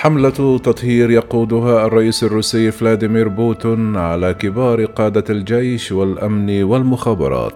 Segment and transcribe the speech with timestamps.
[0.00, 7.52] حملة تطهير يقودها الرئيس الروسي فلاديمير بوتين على كبار قادة الجيش والأمن والمخابرات.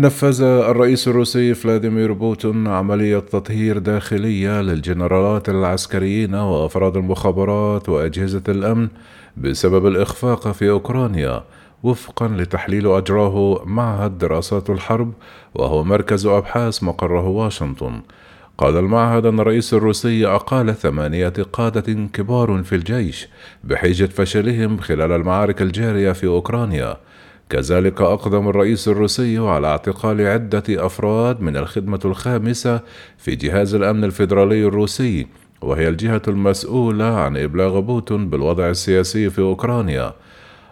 [0.00, 8.88] نفذ الرئيس الروسي فلاديمير بوتين عملية تطهير داخلية للجنرالات العسكريين وأفراد المخابرات وأجهزة الأمن
[9.36, 11.44] بسبب الإخفاق في أوكرانيا
[11.82, 15.12] وفقا لتحليل أجراه معهد دراسات الحرب
[15.54, 18.00] وهو مركز أبحاث مقره واشنطن.
[18.58, 23.28] قال المعهد أن الرئيس الروسي أقال ثمانية قادة كبار في الجيش
[23.64, 26.96] بحجة فشلهم خلال المعارك الجارية في أوكرانيا
[27.50, 32.80] كذلك أقدم الرئيس الروسي على اعتقال عدة أفراد من الخدمة الخامسة
[33.18, 35.26] في جهاز الأمن الفيدرالي الروسي
[35.62, 40.12] وهي الجهة المسؤولة عن إبلاغ بوتون بالوضع السياسي في أوكرانيا.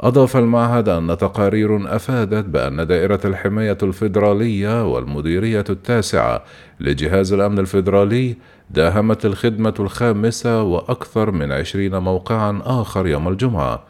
[0.00, 6.44] أضاف المعهد أن تقارير أفادت بأن دائرة الحماية الفيدرالية والمديرية التاسعة
[6.80, 8.36] لجهاز الأمن الفيدرالي
[8.70, 13.84] داهمت الخدمة الخامسة وأكثر من عشرين موقعا آخر يوم الجمعة.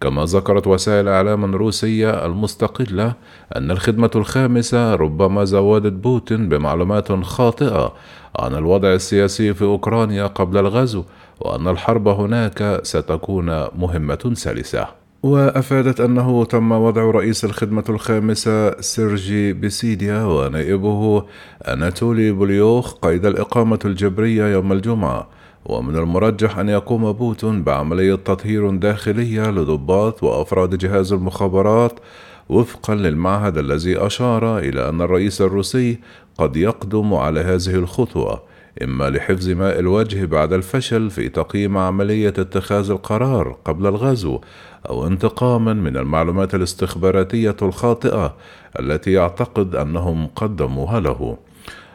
[0.00, 3.14] كما ذكرت وسائل إعلام روسية المستقلة
[3.56, 7.92] أن الخدمة الخامسة ربما زودت بوتين بمعلومات خاطئة
[8.38, 11.04] عن الوضع السياسي في أوكرانيا قبل الغزو
[11.40, 13.46] وأن الحرب هناك ستكون
[13.78, 14.86] مهمة سلسة.
[15.22, 21.24] وأفادت أنه تم وضع رئيس الخدمة الخامسة سيرجي بيسيدا ونائبه
[21.68, 25.28] أناتولي بوليوخ قيد الإقامة الجبرية يوم الجمعة.
[25.68, 32.00] ومن المرجح أن يقوم بوتين بعملية تطهير داخلية لضباط وأفراد جهاز المخابرات
[32.48, 35.98] وفقا للمعهد الذي أشار إلى أن الرئيس الروسي
[36.38, 38.42] قد يقدم على هذه الخطوة
[38.82, 44.40] إما لحفظ ماء الوجه بعد الفشل في تقييم عملية اتخاذ القرار قبل الغزو
[44.88, 48.36] أو انتقاما من المعلومات الاستخباراتية الخاطئة
[48.80, 51.36] التي يعتقد أنهم قدموها له.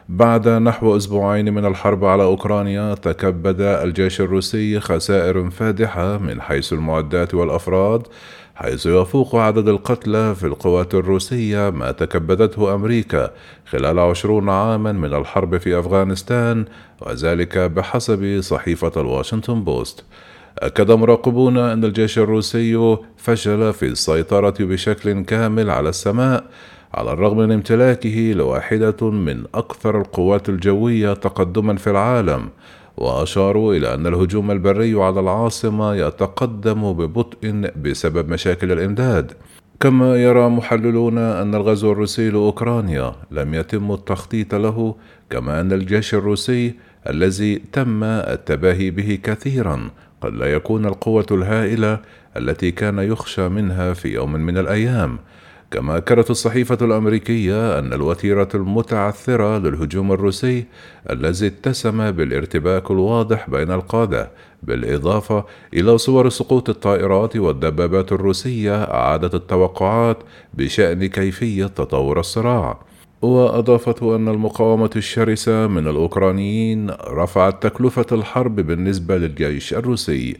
[0.08, 7.34] بعد نحو أسبوعين من الحرب على أوكرانيا تكبد الجيش الروسي خسائر فادحة من حيث المعدات
[7.34, 8.06] والأفراد
[8.54, 13.30] حيث يفوق عدد القتلى في القوات الروسية ما تكبدته أمريكا
[13.66, 16.64] خلال عشرون عاما من الحرب في أفغانستان
[17.00, 20.04] وذلك بحسب صحيفة الواشنطن بوست.
[20.58, 26.44] أكد مراقبون أن الجيش الروسي فشل في السيطرة بشكل كامل على السماء
[26.94, 32.48] على الرغم من امتلاكه لواحدة من أكثر القوات الجوية تقدما في العالم
[32.96, 39.32] وأشاروا إلى أن الهجوم البري على العاصمة يتقدم ببطء بسبب مشاكل الإمداد.
[39.80, 44.94] كما يرى محللون أن الغزو الروسي لأوكرانيا لم يتم التخطيط له
[45.30, 46.74] كما أن الجيش الروسي
[47.08, 49.90] الذي تم التباهي به كثيرا
[50.20, 51.98] قد لا يكون القوة الهائلة
[52.36, 55.18] التي كان يخشى منها في يوم من الأيام.
[55.70, 60.64] كما أكدت الصحيفة الأمريكية أن الوتيرة المتعثرة للهجوم الروسي
[61.10, 64.30] الذي اتسم بالارتباك الواضح بين القادة
[64.62, 70.18] بالإضافة إلى صور سقوط الطائرات والدبابات الروسية أعادت التوقعات
[70.54, 72.78] بشأن كيفية تطور الصراع.
[73.22, 80.36] وأضافت أن المقاومة الشرسة من الأوكرانيين رفعت تكلفة الحرب بالنسبة للجيش الروسي.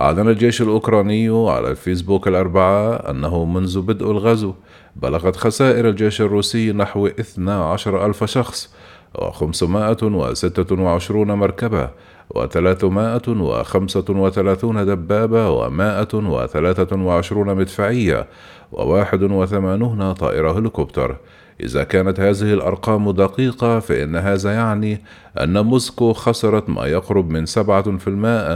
[0.00, 4.54] أعلن الجيش الأوكراني على الفيسبوك الأربعاء أنه منذ بدء الغزو
[4.96, 8.74] بلغت خسائر الجيش الروسي نحو 12 ألف شخص
[9.18, 11.90] و526 مركبة
[12.34, 18.26] و335 دبابة و123 مدفعية
[18.72, 21.16] و81 طائرة هليكوبتر.
[21.60, 25.02] إذا كانت هذه الأرقام دقيقة فإن هذا يعني
[25.40, 27.58] أن موسكو خسرت ما يقرب من 7%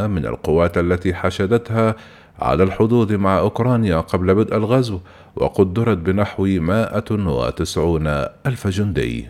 [0.06, 1.94] من القوات التي حشدتها
[2.38, 5.00] على الحدود مع أوكرانيا قبل بدء الغزو
[5.37, 8.06] وقدرت بنحو 190
[8.47, 9.26] ألف جندي.